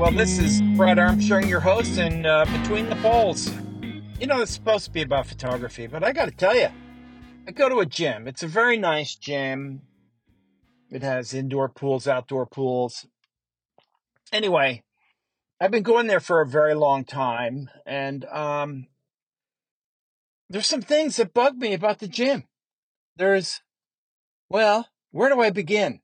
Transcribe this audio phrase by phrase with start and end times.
[0.00, 3.50] Well, this is Brad Armstrong, your host, and uh, Between the Poles.
[4.18, 6.68] You know, it's supposed to be about photography, but I got to tell you,
[7.46, 8.26] I go to a gym.
[8.26, 9.82] It's a very nice gym.
[10.90, 13.08] It has indoor pools, outdoor pools.
[14.32, 14.84] Anyway,
[15.60, 18.86] I've been going there for a very long time, and um,
[20.48, 22.44] there's some things that bug me about the gym.
[23.16, 23.60] There's,
[24.48, 26.00] well, where do I begin?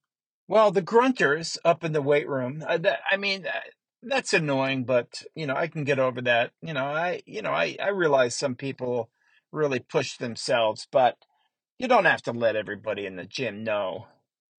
[0.48, 2.62] Well, the grunters up in the weight room.
[2.64, 2.78] Uh,
[3.10, 3.52] I mean, uh,
[4.06, 6.52] that's annoying, but you know, I can get over that.
[6.62, 9.10] You know, I, you know, I, I realize some people
[9.52, 11.16] really push themselves, but
[11.78, 14.06] you don't have to let everybody in the gym know.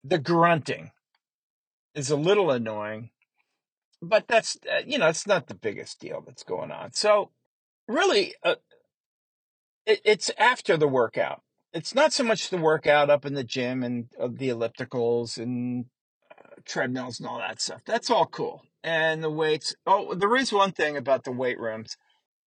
[0.04, 0.92] The grunting
[1.94, 3.10] is a little annoying,
[4.00, 6.92] but that's, uh, you know, it's not the biggest deal that's going on.
[6.92, 7.30] So
[7.88, 8.56] really, uh,
[9.86, 11.42] it, it's after the workout.
[11.72, 15.86] It's not so much the workout up in the gym and uh, the ellipticals and
[16.30, 17.82] uh, treadmills and all that stuff.
[17.84, 18.62] That's all cool.
[18.82, 19.74] And the weights.
[19.86, 21.96] Oh, there is one thing about the weight rooms.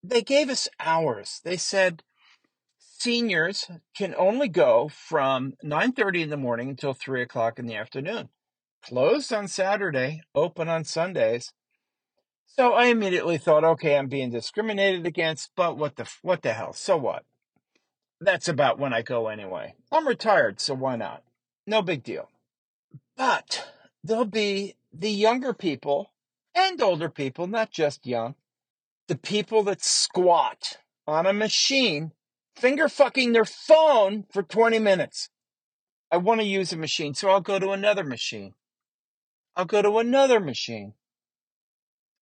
[0.04, 1.42] They gave us hours.
[1.44, 2.04] They said
[2.78, 8.30] seniors can only go from 9.30 in the morning until 3 o'clock in the afternoon.
[8.84, 11.54] Closed on Saturday, open on Sundays.
[12.46, 16.74] So I immediately thought, okay, I'm being discriminated against, but what the what the hell?
[16.74, 17.24] So what?
[18.20, 19.74] That's about when I go anyway.
[19.92, 21.24] I'm retired, so why not?
[21.66, 22.30] No big deal.
[23.16, 23.72] But
[24.04, 26.12] there'll be the younger people
[26.62, 28.36] and older people, not just young,
[29.08, 32.12] the people that squat on a machine,
[32.56, 35.30] finger fucking their phone for 20 minutes.
[36.12, 38.53] I want to use a machine, so I'll go to another machine.
[39.56, 40.94] I'll go to another machine.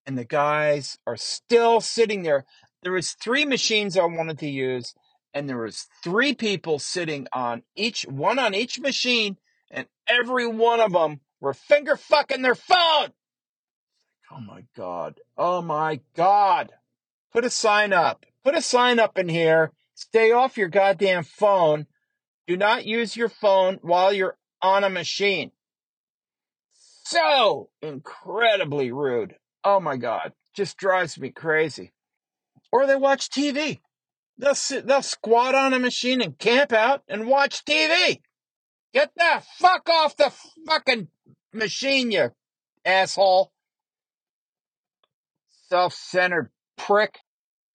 [0.06, 2.46] And the guys are still sitting there.
[2.82, 4.96] There was three machines I wanted to use
[5.34, 9.38] and there was three people sitting on each one on each machine
[9.70, 13.14] and every one of them were finger fucking their phone
[14.32, 15.20] oh my god.
[15.38, 16.72] Oh my god.
[17.32, 18.26] Put a sign up.
[18.44, 19.72] Put a sign up in here.
[19.94, 21.88] Stay off your goddamn phone.
[22.48, 25.52] Do not use your phone while you're on a machine.
[27.04, 29.36] So incredibly rude.
[29.64, 30.34] Oh my god.
[30.56, 31.94] Just drives me crazy.
[32.72, 33.80] Or they watch tv
[34.40, 38.22] They'll sit, they'll squat on a machine and camp out and watch TV.
[38.94, 40.32] Get the fuck off the
[40.66, 41.10] fucking
[41.54, 42.30] machine, you
[42.86, 43.52] asshole.
[45.70, 47.20] Self-centered prick.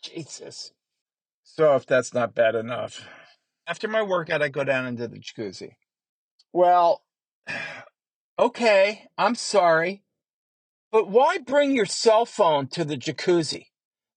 [0.02, 0.72] Jesus.
[1.42, 3.06] So if that's not bad enough,
[3.66, 5.76] after my workout, I go down into the jacuzzi.
[6.52, 7.02] Well,
[8.38, 10.02] okay, I'm sorry,
[10.92, 13.66] but why bring your cell phone to the jacuzzi?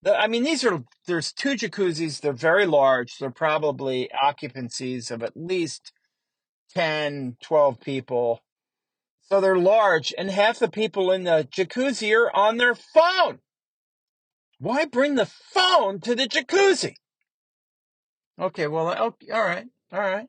[0.05, 2.21] I mean, these are, there's two jacuzzis.
[2.21, 3.17] They're very large.
[3.17, 5.91] They're probably occupancies of at least
[6.75, 8.41] 10, 12 people.
[9.23, 13.39] So they're large, and half the people in the jacuzzi are on their phone.
[14.59, 16.95] Why bring the phone to the jacuzzi?
[18.39, 20.27] Okay, well, uh, okay, all right, all right.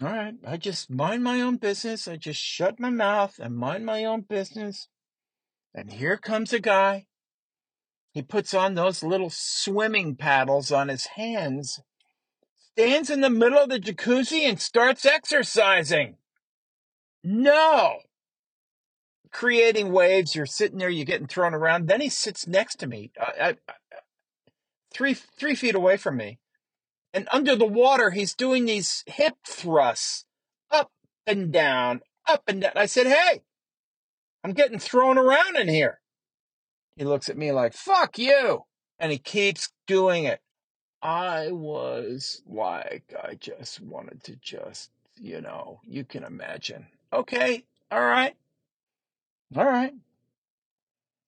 [0.00, 2.06] All right, I just mind my own business.
[2.06, 4.88] I just shut my mouth and mind my own business.
[5.74, 7.06] And here comes a guy
[8.12, 11.80] he puts on those little swimming paddles on his hands,
[12.72, 16.16] stands in the middle of the jacuzzi, and starts exercising.
[17.22, 17.98] No!
[19.30, 21.86] Creating waves, you're sitting there, you're getting thrown around.
[21.86, 23.74] Then he sits next to me, uh, I, I,
[24.92, 26.38] three, three feet away from me.
[27.12, 30.24] And under the water, he's doing these hip thrusts
[30.70, 30.90] up
[31.26, 32.72] and down, up and down.
[32.76, 33.42] I said, Hey,
[34.44, 36.00] I'm getting thrown around in here.
[36.96, 38.64] He looks at me like, fuck you.
[38.98, 40.40] And he keeps doing it.
[41.00, 44.90] I was like, I just wanted to just,
[45.20, 46.86] you know, you can imagine.
[47.12, 47.64] Okay.
[47.90, 48.34] All right.
[49.56, 49.94] All right.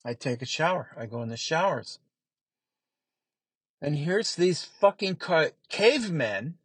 [0.05, 0.91] I take a shower.
[0.97, 1.99] I go in the showers.
[3.81, 6.59] And here's these fucking ca- cavemen,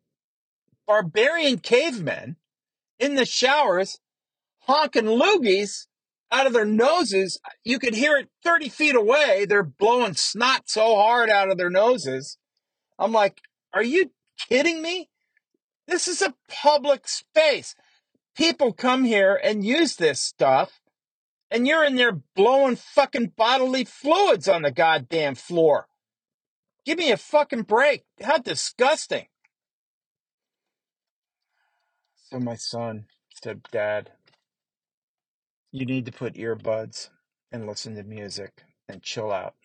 [0.85, 2.35] barbarian cavemen
[2.99, 3.99] in the showers
[4.61, 5.87] honking loogies
[6.31, 7.39] out of their noses.
[7.63, 9.45] You could hear it 30 feet away.
[9.45, 12.37] They're blowing snot so hard out of their noses.
[12.99, 13.41] I'm like,
[13.73, 14.11] are you
[14.49, 15.09] kidding me?
[15.87, 17.75] This is a public space.
[18.35, 20.81] People come here and use this stuff,
[21.51, 25.87] and you're in there blowing fucking bodily fluids on the goddamn floor.
[26.85, 28.05] Give me a fucking break.
[28.21, 29.27] How disgusting.
[32.29, 33.05] So my son
[33.41, 34.11] said, Dad,
[35.71, 37.09] you need to put earbuds
[37.51, 39.55] and listen to music and chill out.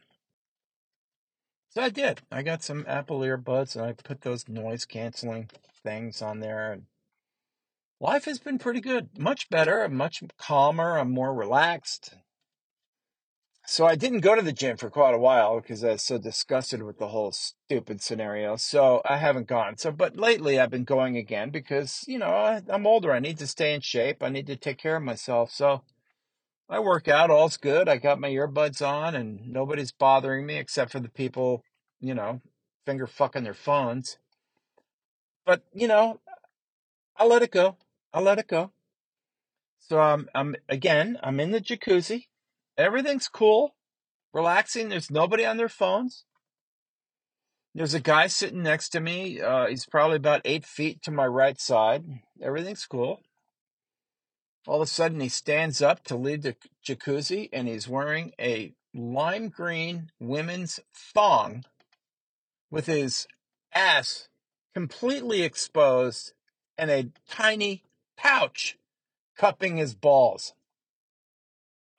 [1.70, 2.22] So I did.
[2.32, 5.50] I got some Apple earbuds and I put those noise canceling
[5.82, 6.82] things on there and
[8.00, 9.18] life has been pretty good.
[9.18, 12.14] Much better, much calmer, I'm more relaxed.
[13.66, 16.18] so I didn't go to the gym for quite a while because I was so
[16.18, 18.56] disgusted with the whole stupid scenario.
[18.56, 19.76] So I haven't gone.
[19.76, 23.12] So, but lately I've been going again because, you know, I, I'm older.
[23.12, 24.22] I need to stay in shape.
[24.22, 25.52] I need to take care of myself.
[25.52, 25.82] So
[26.68, 27.30] I work out.
[27.30, 27.88] All's good.
[27.88, 31.62] I got my earbuds on and nobody's bothering me except for the people,
[32.00, 32.40] you know,
[32.86, 34.18] finger fucking their phones.
[35.44, 36.20] But, you know,
[37.16, 37.76] I'll let it go.
[38.12, 38.72] I'll let it go.
[39.78, 42.26] So I'm, I'm again, I'm in the jacuzzi.
[42.76, 43.74] Everything's cool,
[44.32, 44.88] relaxing.
[44.88, 46.24] There's nobody on their phones.
[47.74, 49.40] There's a guy sitting next to me.
[49.40, 52.04] Uh, he's probably about eight feet to my right side.
[52.42, 53.20] Everything's cool.
[54.66, 58.74] All of a sudden, he stands up to leave the jacuzzi and he's wearing a
[58.92, 61.64] lime green women's thong
[62.70, 63.26] with his
[63.72, 64.28] ass
[64.74, 66.32] completely exposed
[66.76, 67.84] and a tiny
[68.20, 68.76] pouch
[69.36, 70.54] cupping his balls.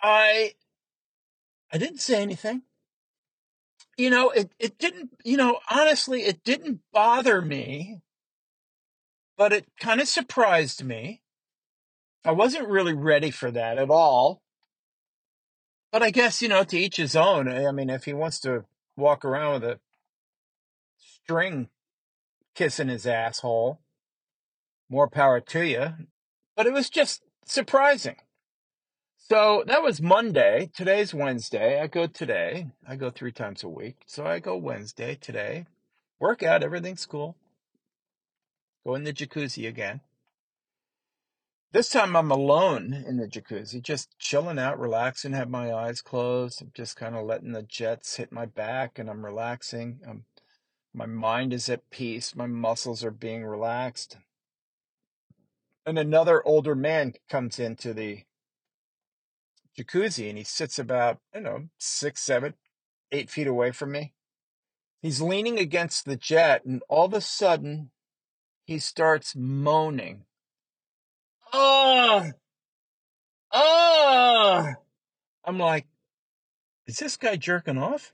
[0.01, 0.53] I
[1.71, 2.63] I didn't say anything.
[3.97, 8.01] You know, it, it didn't, you know, honestly, it didn't bother me,
[9.37, 11.21] but it kind of surprised me.
[12.23, 14.41] I wasn't really ready for that at all.
[15.91, 17.47] But I guess, you know, to each his own.
[17.47, 18.65] Eh, I mean, if he wants to
[18.95, 19.79] walk around with a
[20.97, 21.69] string
[22.55, 23.79] kissing his asshole,
[24.91, 25.93] more power to you.
[26.55, 28.17] But it was just surprising.
[29.17, 30.69] So that was Monday.
[30.75, 31.79] Today's Wednesday.
[31.79, 32.67] I go today.
[32.85, 34.01] I go three times a week.
[34.05, 35.65] So I go Wednesday today.
[36.19, 36.61] Work out.
[36.61, 37.37] Everything's cool.
[38.85, 40.01] Go in the jacuzzi again.
[41.71, 46.61] This time I'm alone in the jacuzzi, just chilling out, relaxing, have my eyes closed.
[46.61, 50.01] I'm just kind of letting the jets hit my back and I'm relaxing.
[50.05, 50.25] I'm,
[50.93, 52.35] my mind is at peace.
[52.35, 54.17] My muscles are being relaxed.
[55.85, 58.23] And another older man comes into the
[59.77, 62.53] jacuzzi and he sits about, don't know, six, seven,
[63.11, 64.13] eight feet away from me.
[65.01, 67.89] He's leaning against the jet and all of a sudden
[68.63, 70.25] he starts moaning.
[71.51, 72.31] Oh,
[73.51, 74.73] oh.
[75.43, 75.87] I'm like,
[76.85, 78.13] is this guy jerking off?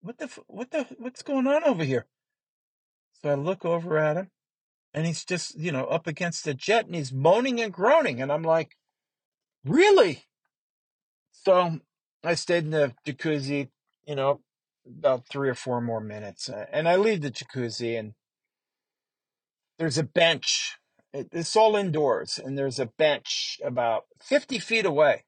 [0.00, 2.06] What the, what the, what's going on over here?
[3.20, 4.30] So I look over at him
[4.96, 8.22] and he's just, you know, up against the jet and he's moaning and groaning.
[8.22, 8.78] And I'm like,
[9.62, 10.24] really?
[11.32, 11.80] So
[12.24, 13.68] I stayed in the jacuzzi,
[14.06, 14.40] you know,
[14.86, 16.48] about three or four more minutes.
[16.48, 18.14] Uh, and I leave the jacuzzi, and
[19.78, 20.78] there's a bench.
[21.12, 25.24] It's all indoors, and there's a bench about 50 feet away.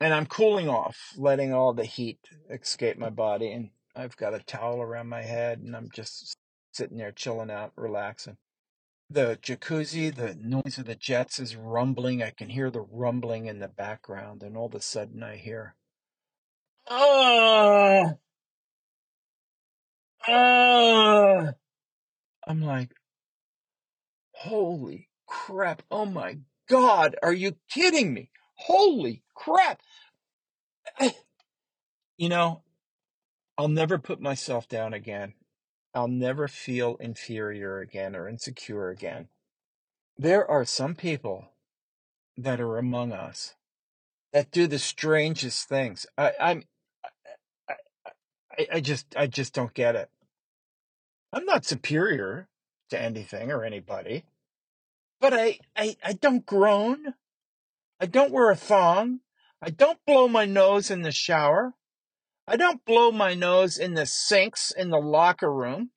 [0.00, 2.18] And I'm cooling off, letting all the heat
[2.50, 3.52] escape my body.
[3.52, 6.34] And I've got a towel around my head, and I'm just
[6.72, 8.38] sitting there chilling out, relaxing
[9.14, 12.22] the jacuzzi, the noise of the jets is rumbling.
[12.22, 15.76] I can hear the rumbling in the background, and all of a sudden I hear,
[16.88, 18.18] oh,
[20.28, 21.50] oh.
[22.46, 22.90] I'm like,
[24.32, 25.82] holy crap.
[25.90, 26.38] Oh my
[26.68, 27.16] God.
[27.22, 28.30] Are you kidding me?
[28.56, 29.80] Holy crap.
[31.00, 31.10] Eh.
[32.16, 32.62] You know,
[33.56, 35.34] I'll never put myself down again.
[35.94, 39.28] I'll never feel inferior again or insecure again.
[40.18, 41.50] There are some people
[42.36, 43.54] that are among us
[44.32, 46.06] that do the strangest things.
[46.18, 46.64] I, I'm,
[47.68, 47.74] I,
[48.58, 50.10] I, I just, I just don't get it.
[51.32, 52.48] I'm not superior
[52.90, 54.24] to anything or anybody,
[55.20, 57.14] but I, I, I don't groan.
[58.00, 59.20] I don't wear a thong.
[59.62, 61.74] I don't blow my nose in the shower.
[62.46, 65.90] I don't blow my nose in the sinks in the locker room.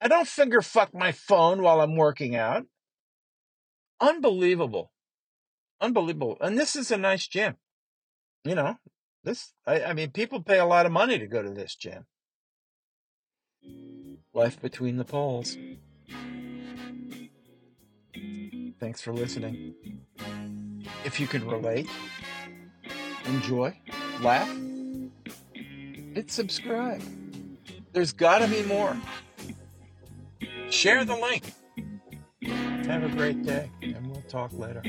[0.00, 2.64] I don't finger fuck my phone while I'm working out.
[4.00, 4.92] Unbelievable.
[5.80, 6.36] Unbelievable.
[6.40, 7.56] And this is a nice gym.
[8.44, 8.76] You know,
[9.24, 12.06] this, I, I mean, people pay a lot of money to go to this gym.
[14.32, 15.56] Life between the poles.
[18.78, 19.74] Thanks for listening.
[21.04, 21.88] If you can relate,
[23.26, 23.76] enjoy,
[24.20, 24.48] laugh,
[26.18, 27.00] hit subscribe.
[27.92, 28.96] There's got to be more.
[30.68, 31.52] Share the link.
[32.86, 34.82] Have a great day, and we'll talk later.